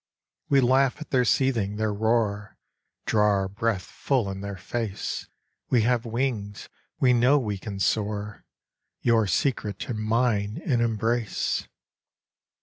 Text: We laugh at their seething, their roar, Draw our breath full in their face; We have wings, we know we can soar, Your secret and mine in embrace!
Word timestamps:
We 0.49 0.61
laugh 0.61 0.99
at 0.99 1.11
their 1.11 1.23
seething, 1.25 1.75
their 1.75 1.93
roar, 1.93 2.57
Draw 3.05 3.23
our 3.23 3.47
breath 3.47 3.83
full 3.83 4.31
in 4.31 4.41
their 4.41 4.57
face; 4.57 5.27
We 5.69 5.83
have 5.83 6.05
wings, 6.07 6.69
we 6.99 7.13
know 7.13 7.37
we 7.37 7.59
can 7.59 7.77
soar, 7.79 8.43
Your 9.01 9.27
secret 9.27 9.87
and 9.89 9.99
mine 9.99 10.59
in 10.65 10.81
embrace! 10.81 11.67